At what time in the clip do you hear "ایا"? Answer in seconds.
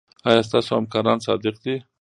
0.27-0.41